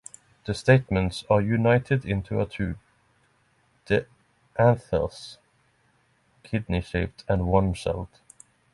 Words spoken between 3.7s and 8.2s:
the anthers, kidney-shaped and one-celled.